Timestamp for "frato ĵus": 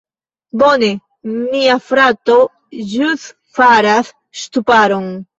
1.89-3.27